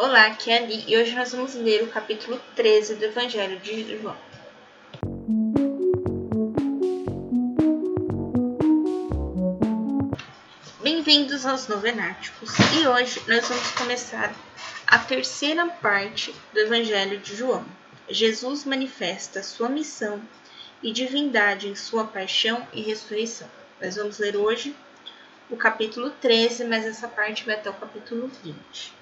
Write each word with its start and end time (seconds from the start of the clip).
Olá, 0.00 0.26
aqui 0.26 0.52
é 0.52 0.58
a 0.58 0.60
Li 0.60 0.84
e 0.86 0.96
hoje 0.96 1.12
nós 1.12 1.32
vamos 1.32 1.56
ler 1.56 1.82
o 1.82 1.88
capítulo 1.88 2.40
13 2.54 2.94
do 2.94 3.04
Evangelho 3.06 3.58
de 3.58 3.98
João. 3.98 4.16
Bem-vindos 10.80 11.44
aos 11.44 11.66
Novenáticos 11.66 12.50
e 12.80 12.86
hoje 12.86 13.20
nós 13.26 13.48
vamos 13.48 13.70
começar 13.72 14.32
a 14.86 15.00
terceira 15.00 15.66
parte 15.66 16.32
do 16.52 16.60
Evangelho 16.60 17.18
de 17.18 17.34
João. 17.34 17.66
Jesus 18.08 18.64
manifesta 18.64 19.42
sua 19.42 19.68
missão 19.68 20.22
e 20.80 20.92
divindade 20.92 21.66
em 21.66 21.74
sua 21.74 22.04
paixão 22.04 22.64
e 22.72 22.82
ressurreição. 22.82 23.50
Nós 23.82 23.96
vamos 23.96 24.20
ler 24.20 24.36
hoje 24.36 24.76
o 25.50 25.56
capítulo 25.56 26.10
13, 26.20 26.66
mas 26.66 26.86
essa 26.86 27.08
parte 27.08 27.44
vai 27.44 27.56
até 27.56 27.68
o 27.68 27.74
capítulo 27.74 28.30
20. 28.44 28.97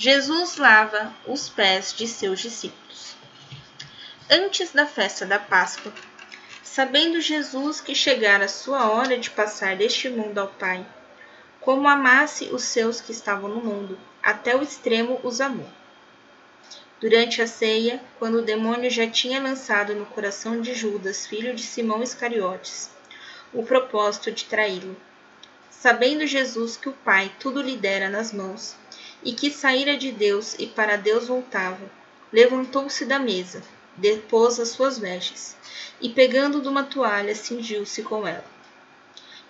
Jesus 0.00 0.58
lava 0.58 1.12
os 1.26 1.48
pés 1.48 1.92
de 1.92 2.06
seus 2.06 2.38
discípulos. 2.38 3.16
Antes 4.30 4.70
da 4.70 4.86
festa 4.86 5.26
da 5.26 5.40
Páscoa, 5.40 5.92
sabendo 6.62 7.20
Jesus 7.20 7.80
que 7.80 7.96
chegara 7.96 8.44
a 8.44 8.48
sua 8.48 8.88
hora 8.92 9.18
de 9.18 9.28
passar 9.28 9.74
deste 9.74 10.08
mundo 10.08 10.38
ao 10.38 10.46
Pai, 10.46 10.86
como 11.60 11.88
amasse 11.88 12.44
os 12.52 12.62
seus 12.62 13.00
que 13.00 13.10
estavam 13.10 13.48
no 13.50 13.60
mundo, 13.60 13.98
até 14.22 14.54
o 14.54 14.62
extremo 14.62 15.18
os 15.24 15.40
amou. 15.40 15.68
Durante 17.00 17.42
a 17.42 17.48
ceia, 17.48 18.00
quando 18.20 18.36
o 18.36 18.44
demônio 18.44 18.88
já 18.88 19.10
tinha 19.10 19.42
lançado 19.42 19.96
no 19.96 20.06
coração 20.06 20.60
de 20.60 20.74
Judas, 20.74 21.26
filho 21.26 21.56
de 21.56 21.62
Simão 21.64 22.04
Iscariotes, 22.04 22.88
o 23.52 23.64
propósito 23.64 24.30
de 24.30 24.44
traí-lo, 24.44 24.96
sabendo 25.68 26.24
Jesus 26.24 26.76
que 26.76 26.88
o 26.88 26.92
Pai 26.92 27.32
tudo 27.40 27.60
lhe 27.60 27.76
dera 27.76 28.08
nas 28.08 28.32
mãos, 28.32 28.76
e 29.22 29.32
que 29.32 29.50
saíra 29.50 29.96
de 29.96 30.12
Deus 30.12 30.54
e 30.58 30.66
para 30.66 30.96
Deus 30.96 31.28
voltava, 31.28 31.90
levantou-se 32.32 33.04
da 33.04 33.18
mesa, 33.18 33.62
depôs 33.96 34.60
as 34.60 34.68
suas 34.68 34.98
vestes, 34.98 35.56
e 36.00 36.08
pegando 36.08 36.60
de 36.60 36.68
uma 36.68 36.84
toalha, 36.84 37.34
cingiu-se 37.34 38.02
com 38.02 38.26
ela. 38.26 38.44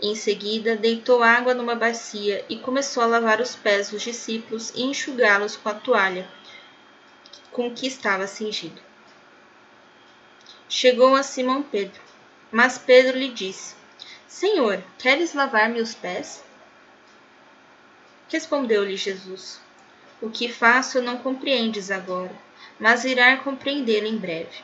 Em 0.00 0.14
seguida, 0.14 0.74
deitou 0.74 1.22
água 1.22 1.54
numa 1.54 1.76
bacia 1.76 2.44
e 2.48 2.58
começou 2.58 3.02
a 3.02 3.06
lavar 3.06 3.40
os 3.40 3.54
pés 3.54 3.90
dos 3.90 4.02
discípulos 4.02 4.72
e 4.74 4.82
enxugá-los 4.82 5.56
com 5.56 5.68
a 5.68 5.74
toalha 5.74 6.28
com 7.52 7.72
que 7.72 7.86
estava 7.86 8.26
cingido. 8.26 8.80
Chegou 10.68 11.14
a 11.14 11.22
Simão 11.22 11.62
Pedro, 11.62 12.00
mas 12.50 12.78
Pedro 12.78 13.16
lhe 13.16 13.28
disse: 13.28 13.74
Senhor, 14.26 14.82
queres 14.98 15.34
lavar-me 15.34 15.80
os 15.80 15.94
pés? 15.94 16.42
Respondeu-lhe 18.32 18.96
Jesus: 18.96 19.60
O 20.18 20.30
que 20.30 20.50
faço 20.50 21.02
não 21.02 21.18
compreendes 21.18 21.90
agora, 21.90 22.32
mas 22.80 23.04
irá 23.04 23.36
compreendê-lo 23.36 24.06
em 24.06 24.16
breve. 24.16 24.62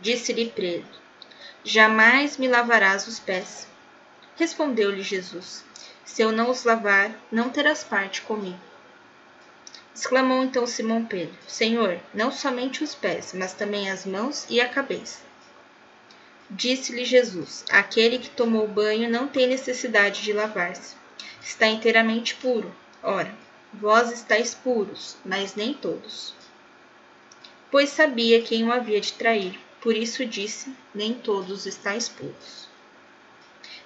Disse-lhe 0.00 0.50
Pedro: 0.50 0.88
Jamais 1.62 2.36
me 2.36 2.48
lavarás 2.48 3.06
os 3.06 3.20
pés. 3.20 3.68
Respondeu-lhe 4.34 5.00
Jesus: 5.00 5.64
Se 6.04 6.22
eu 6.22 6.32
não 6.32 6.50
os 6.50 6.64
lavar, 6.64 7.14
não 7.30 7.50
terás 7.50 7.84
parte 7.84 8.22
comigo. 8.22 8.58
Exclamou 9.94 10.42
então 10.42 10.66
Simão 10.66 11.04
Pedro: 11.04 11.38
Senhor, 11.46 12.00
não 12.12 12.32
somente 12.32 12.82
os 12.82 12.96
pés, 12.96 13.32
mas 13.32 13.52
também 13.52 13.88
as 13.88 14.04
mãos 14.04 14.44
e 14.50 14.60
a 14.60 14.68
cabeça. 14.68 15.20
Disse-lhe 16.50 17.04
Jesus: 17.04 17.64
Aquele 17.70 18.18
que 18.18 18.30
tomou 18.30 18.66
banho 18.66 19.08
não 19.08 19.28
tem 19.28 19.46
necessidade 19.46 20.20
de 20.22 20.32
lavar-se 20.32 21.05
está 21.40 21.66
inteiramente 21.66 22.34
puro. 22.36 22.74
Ora, 23.02 23.34
vós 23.72 24.12
estáis 24.12 24.54
puros, 24.54 25.16
mas 25.24 25.54
nem 25.54 25.72
todos. 25.72 26.34
Pois 27.70 27.90
sabia 27.90 28.42
quem 28.42 28.64
o 28.64 28.72
havia 28.72 29.00
de 29.00 29.12
trair, 29.12 29.58
por 29.80 29.96
isso 29.96 30.24
disse: 30.24 30.74
Nem 30.94 31.14
todos 31.14 31.66
estáis 31.66 32.08
puros. 32.08 32.66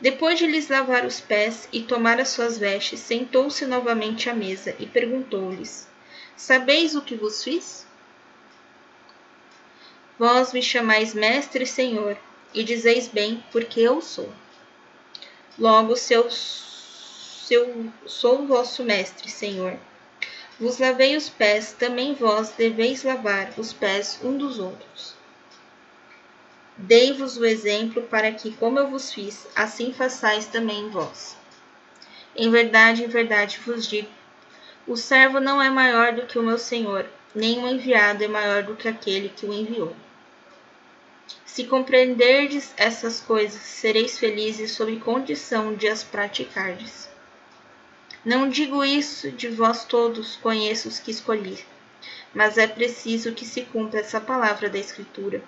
Depois 0.00 0.38
de 0.38 0.46
lhes 0.46 0.68
lavar 0.68 1.06
os 1.06 1.20
pés 1.20 1.68
e 1.72 1.82
tomar 1.82 2.20
as 2.20 2.28
suas 2.28 2.58
vestes, 2.58 3.00
sentou-se 3.00 3.64
novamente 3.66 4.28
à 4.28 4.34
mesa 4.34 4.74
e 4.78 4.86
perguntou-lhes: 4.86 5.88
Sabeis 6.36 6.94
o 6.94 7.02
que 7.02 7.14
vos 7.14 7.42
fiz? 7.42 7.86
Vós 10.18 10.52
me 10.52 10.62
chamais 10.62 11.14
Mestre 11.14 11.64
e 11.64 11.66
Senhor, 11.66 12.16
e 12.52 12.62
dizeis 12.64 13.08
bem, 13.08 13.42
porque 13.52 13.80
eu 13.80 14.00
sou. 14.00 14.30
Logo, 15.58 15.96
seus 15.96 16.65
se 17.46 17.54
eu 17.54 17.92
sou 18.06 18.44
vosso 18.44 18.82
mestre, 18.82 19.30
Senhor. 19.30 19.78
Vos 20.58 20.78
lavei 20.78 21.16
os 21.16 21.28
pés, 21.28 21.70
também 21.70 22.12
vós 22.12 22.50
deveis 22.50 23.04
lavar 23.04 23.52
os 23.56 23.72
pés 23.72 24.18
um 24.20 24.36
dos 24.36 24.58
outros. 24.58 25.14
Dei-vos 26.76 27.36
o 27.36 27.44
exemplo 27.44 28.02
para 28.02 28.32
que, 28.32 28.50
como 28.50 28.80
eu 28.80 28.88
vos 28.88 29.12
fiz, 29.12 29.46
assim 29.54 29.92
façais 29.92 30.46
também 30.46 30.90
vós. 30.90 31.36
Em 32.34 32.50
verdade, 32.50 33.04
em 33.04 33.06
verdade 33.06 33.60
vos 33.64 33.86
digo: 33.86 34.08
o 34.84 34.96
servo 34.96 35.38
não 35.38 35.62
é 35.62 35.70
maior 35.70 36.14
do 36.14 36.26
que 36.26 36.40
o 36.40 36.42
meu 36.42 36.58
senhor, 36.58 37.06
nem 37.32 37.62
o 37.62 37.68
enviado 37.68 38.24
é 38.24 38.28
maior 38.28 38.64
do 38.64 38.74
que 38.74 38.88
aquele 38.88 39.28
que 39.28 39.46
o 39.46 39.52
enviou. 39.52 39.94
Se 41.44 41.62
compreenderdes 41.62 42.74
essas 42.76 43.20
coisas, 43.20 43.60
sereis 43.60 44.18
felizes 44.18 44.72
sob 44.72 44.96
condição 44.98 45.76
de 45.76 45.86
as 45.86 46.02
praticardes. 46.02 47.14
Não 48.26 48.48
digo 48.48 48.82
isso 48.82 49.30
de 49.30 49.46
vós 49.46 49.84
todos, 49.84 50.34
conheço 50.34 50.88
os 50.88 50.98
que 50.98 51.12
escolhi, 51.12 51.64
mas 52.34 52.58
é 52.58 52.66
preciso 52.66 53.30
que 53.30 53.44
se 53.44 53.62
cumpra 53.62 54.00
essa 54.00 54.20
palavra 54.20 54.68
da 54.68 54.76
Escritura. 54.76 55.40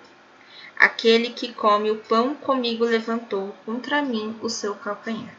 Aquele 0.77 1.31
que 1.31 1.51
come 1.51 1.91
o 1.91 1.97
pão 1.97 2.33
comigo 2.33 2.85
levantou 2.85 3.53
contra 3.65 4.01
mim 4.01 4.33
o 4.41 4.49
seu 4.49 4.75
calcanhar. 4.75 5.35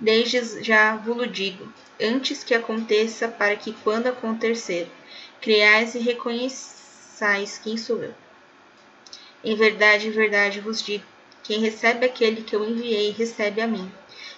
Desde 0.00 0.64
já 0.64 0.96
vos 0.96 1.30
digo, 1.30 1.70
antes 2.00 2.42
que 2.42 2.54
aconteça, 2.54 3.28
para 3.28 3.54
que 3.54 3.74
quando 3.84 4.06
acontecer, 4.06 4.90
creais 5.38 5.94
e 5.94 5.98
reconheçais 5.98 7.58
quem 7.58 7.76
sou 7.76 8.02
eu. 8.02 8.14
Em 9.44 9.54
verdade, 9.54 10.08
em 10.08 10.12
verdade 10.12 10.60
vos 10.60 10.82
digo, 10.82 11.04
quem 11.42 11.60
recebe 11.60 12.06
aquele 12.06 12.40
que 12.40 12.56
eu 12.56 12.66
enviei, 12.66 13.10
recebe 13.10 13.60
a 13.60 13.66
mim 13.66 13.92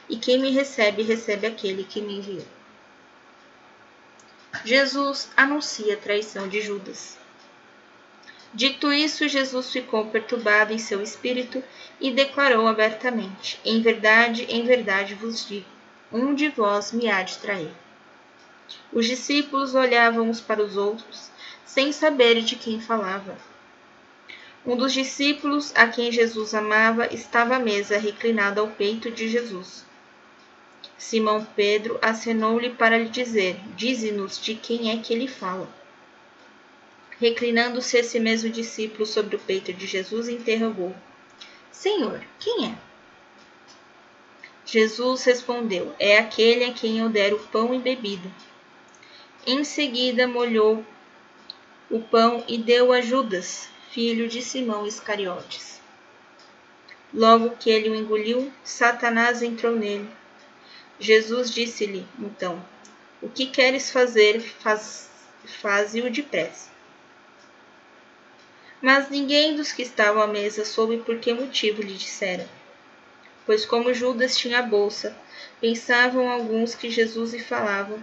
e 0.09 0.16
quem 0.16 0.38
me 0.38 0.50
recebe, 0.50 1.03
recebe 1.03 1.47
aquele 1.47 1.84
que 1.84 2.00
me 2.00 2.19
enviou. 2.19 2.47
Jesus 4.65 5.31
anuncia 5.37 5.94
a 5.94 5.98
traição 5.98 6.48
de 6.48 6.60
Judas. 6.60 7.19
Dito 8.53 8.93
isso, 8.93 9.28
Jesus 9.28 9.72
ficou 9.72 10.06
perturbado 10.06 10.72
em 10.72 10.78
seu 10.78 11.03
espírito 11.03 11.62
e 12.00 12.12
declarou 12.12 12.69
abertamente: 12.69 13.60
Em 13.64 13.82
verdade, 13.82 14.44
em 14.48 14.64
verdade 14.64 15.14
vos 15.14 15.47
digo, 15.47 15.66
um 16.12 16.34
de 16.34 16.48
vós 16.50 16.93
me 16.93 17.10
há 17.10 17.22
de 17.22 17.38
trair. 17.38 17.72
Os 18.93 19.06
discípulos 19.06 19.75
olhavam 19.75 20.28
uns 20.28 20.41
para 20.41 20.62
os 20.62 20.76
outros, 20.76 21.31
sem 21.64 21.91
saber 21.91 22.43
de 22.43 22.54
quem 22.54 22.81
falava. 22.81 23.37
Um 24.64 24.76
dos 24.76 24.93
discípulos, 24.93 25.72
a 25.75 25.88
quem 25.88 26.12
Jesus 26.12 26.54
amava, 26.54 27.12
estava 27.12 27.56
à 27.56 27.59
mesa, 27.59 27.98
reclinado 27.98 28.60
ao 28.60 28.69
peito 28.69 29.10
de 29.10 29.28
Jesus. 29.28 29.84
Simão 31.06 31.44
Pedro 31.44 31.98
acenou-lhe 32.00 32.70
para 32.70 32.97
lhe 32.97 33.10
dizer: 33.10 33.60
Dize-nos 33.76 34.41
de 34.41 34.54
quem 34.54 34.91
é 34.91 35.03
que 35.03 35.12
ele 35.12 35.28
fala. 35.28 35.69
Reclinando-se 37.20 37.98
esse 37.98 38.19
mesmo 38.19 38.48
discípulo 38.48 39.04
sobre 39.04 39.37
o 39.37 39.38
peito 39.38 39.70
de 39.70 39.87
Jesus, 39.87 40.31
interrogou: 40.31 40.97
Senhor, 41.70 42.25
quem 42.41 42.69
é? 42.70 42.78
Jesus 44.64 45.25
respondeu: 45.25 45.94
É 45.98 46.16
aquele 46.16 46.64
a 46.64 46.72
quem 46.72 46.98
eu 46.98 47.10
der 47.10 47.34
o 47.34 47.38
pão 47.38 47.75
e 47.75 47.78
bebida. 47.78 48.31
Em 49.46 49.62
seguida, 49.62 50.26
molhou 50.26 50.82
o 51.90 52.00
pão 52.00 52.43
e 52.49 52.56
deu 52.56 52.94
a 52.94 53.02
Judas, 53.02 53.69
filho 53.90 54.26
de 54.26 54.40
Simão 54.40 54.87
Iscariotes. 54.87 55.82
Logo 57.12 57.50
que 57.56 57.69
ele 57.69 57.90
o 57.90 57.94
engoliu, 57.94 58.50
Satanás 58.64 59.43
entrou 59.43 59.76
nele. 59.76 60.08
Jesus 60.99 61.52
disse-lhe, 61.52 62.06
então, 62.19 62.64
o 63.20 63.29
que 63.29 63.46
queres 63.46 63.91
fazer, 63.91 64.41
faz, 64.41 65.11
faze-o 65.44 66.11
depressa. 66.11 66.70
Mas 68.81 69.08
ninguém 69.08 69.56
dos 69.56 69.73
que 69.73 69.82
estavam 69.82 70.23
à 70.23 70.26
mesa 70.26 70.64
soube 70.64 70.99
por 70.99 71.19
que 71.19 71.32
motivo 71.32 71.82
lhe 71.82 71.94
dissera. 71.94 72.49
Pois 73.46 73.64
como 73.64 73.94
Judas 73.94 74.37
tinha 74.37 74.58
a 74.61 74.62
bolsa, 74.62 75.17
pensavam 75.61 76.31
alguns 76.31 76.75
que 76.75 76.91
Jesus 76.91 77.32
lhe 77.32 77.43
falava, 77.43 77.99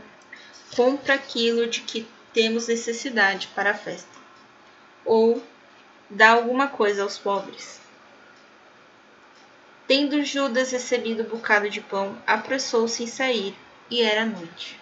compra 0.76 1.16
aquilo 1.16 1.68
de 1.68 1.82
que 1.82 2.08
temos 2.34 2.68
necessidade 2.68 3.48
para 3.56 3.72
a 3.72 3.76
festa. 3.76 4.20
Ou 5.04 5.44
dá 6.10 6.32
alguma 6.32 6.68
coisa 6.68 7.04
aos 7.04 7.18
pobres. 7.18 7.81
Tendo 9.94 10.24
Judas 10.24 10.72
recebido 10.72 11.24
o 11.24 11.26
bocado 11.28 11.70
de 11.70 11.82
pão, 11.82 12.18
apressou-se 12.26 13.04
em 13.04 13.08
sair, 13.08 13.54
e 13.90 14.02
era 14.02 14.26
noite. 14.26 14.80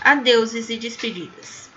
Adeuses 0.00 0.70
e 0.70 0.78
despedidas. 0.78 1.68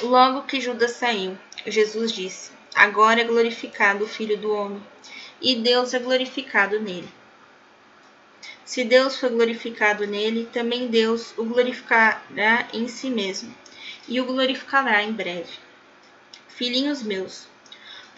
Logo 0.00 0.44
que 0.44 0.60
Judas 0.60 0.92
saiu, 0.92 1.36
Jesus 1.66 2.12
disse: 2.12 2.52
Agora 2.72 3.20
é 3.20 3.24
glorificado 3.24 4.04
o 4.04 4.08
Filho 4.08 4.38
do 4.38 4.52
Homem, 4.52 4.80
e 5.42 5.56
Deus 5.56 5.92
é 5.92 5.98
glorificado 5.98 6.78
nele. 6.78 7.12
Se 8.64 8.84
Deus 8.84 9.18
foi 9.18 9.30
glorificado 9.30 10.06
nele, 10.06 10.48
também 10.52 10.86
Deus 10.86 11.36
o 11.36 11.44
glorificará 11.44 12.68
em 12.72 12.86
si 12.86 13.10
mesmo, 13.10 13.52
e 14.06 14.20
o 14.20 14.24
glorificará 14.24 15.02
em 15.02 15.12
breve. 15.12 15.50
Filhinhos 16.46 17.02
meus, 17.02 17.48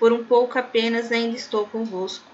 por 0.00 0.14
um 0.14 0.24
pouco 0.24 0.58
apenas 0.58 1.12
ainda 1.12 1.36
estou 1.36 1.66
convosco. 1.66 2.24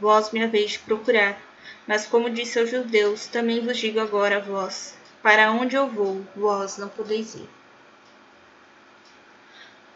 Vós 0.00 0.32
me 0.32 0.42
haveis 0.42 0.72
de 0.72 0.78
procurar, 0.78 1.38
mas 1.86 2.06
como 2.06 2.30
disse 2.30 2.58
aos 2.58 2.70
judeus, 2.70 3.26
também 3.26 3.60
vos 3.60 3.76
digo 3.76 4.00
agora 4.00 4.38
a 4.38 4.40
vós: 4.40 4.96
para 5.22 5.52
onde 5.52 5.76
eu 5.76 5.86
vou, 5.86 6.26
vós 6.34 6.78
não 6.78 6.88
podeis 6.88 7.34
ir. 7.34 7.48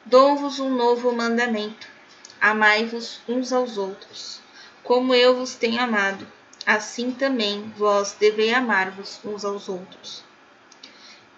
Dou-vos 0.04 0.60
um 0.60 0.68
novo 0.68 1.10
mandamento: 1.12 1.88
amai-vos 2.38 3.22
uns 3.26 3.54
aos 3.54 3.78
outros. 3.78 4.40
Como 4.82 5.14
eu 5.14 5.34
vos 5.34 5.54
tenho 5.54 5.80
amado, 5.80 6.26
assim 6.66 7.10
também 7.10 7.72
vós 7.74 8.14
devei 8.20 8.52
amar-vos 8.52 9.18
uns 9.24 9.46
aos 9.46 9.66
outros. 9.66 10.22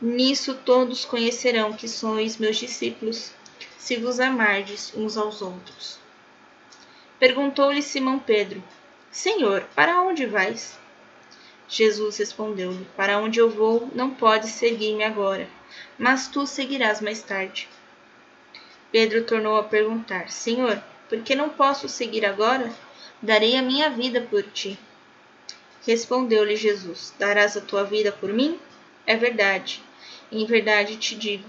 Nisso 0.03 0.55
todos 0.65 1.05
conhecerão 1.05 1.73
que 1.75 1.87
sois 1.87 2.38
meus 2.38 2.56
discípulos, 2.56 3.31
se 3.78 3.96
vos 3.96 4.20
amardes 4.20 4.93
uns 4.94 5.17
aos 5.17 5.43
outros. 5.43 5.99
Perguntou-lhe 7.19 7.82
Simão 7.82 8.19
Pedro: 8.19 8.62
Senhor, 9.11 9.62
para 9.75 10.02
onde 10.02 10.26
vais? 10.26 10.78
Jesus 11.69 12.19
respondeu-lhe: 12.19 12.87
Para 12.96 13.19
onde 13.19 13.38
eu 13.38 13.50
vou, 13.50 13.90
não 13.94 14.11
podes 14.11 14.50
seguir-me 14.50 15.02
agora, 15.02 15.49
mas 15.99 16.28
tu 16.28 16.46
seguirás 16.46 17.00
mais 17.00 17.23
tarde. 17.23 17.69
Pedro 18.93 19.25
tornou 19.25 19.58
a 19.58 19.64
perguntar: 19.64 20.31
Senhor, 20.31 20.82
por 21.08 21.23
que 21.23 21.34
não 21.34 21.49
posso 21.49 21.88
seguir 21.88 22.25
agora? 22.25 22.73
Darei 23.20 23.56
a 23.56 23.62
minha 23.62 23.90
vida 23.90 24.20
por 24.20 24.43
ti. 24.43 24.78
Respondeu-lhe 25.87 26.56
Jesus: 26.56 27.14
Darás 27.19 27.56
a 27.56 27.61
tua 27.61 27.84
vida 27.84 28.12
por 28.12 28.32
mim? 28.32 28.58
É 29.06 29.17
verdade. 29.17 29.82
Em 30.31 30.44
verdade 30.44 30.96
te 30.96 31.14
digo: 31.14 31.44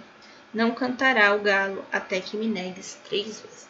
não 0.53 0.71
cantará 0.71 1.35
o 1.35 1.39
galo 1.39 1.85
até 1.91 2.21
que 2.21 2.38
me 2.38 2.47
negues 2.47 2.99
três 3.07 3.41
vezes. 3.41 3.67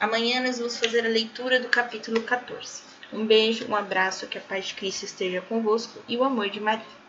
Amanhã 0.00 0.40
nós 0.40 0.58
vamos 0.58 0.76
fazer 0.76 1.06
a 1.06 1.08
leitura 1.08 1.60
do 1.60 1.68
capítulo 1.68 2.22
14. 2.22 2.82
Um 3.12 3.24
beijo, 3.24 3.66
um 3.68 3.76
abraço, 3.76 4.26
que 4.26 4.36
a 4.36 4.40
paz 4.40 4.66
de 4.66 4.74
Cristo 4.74 5.04
esteja 5.04 5.40
convosco 5.40 6.02
e 6.08 6.16
o 6.16 6.24
amor 6.24 6.50
de 6.50 6.60
Maria. 6.60 7.03